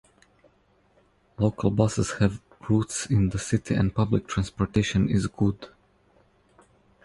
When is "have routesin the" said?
2.13-3.37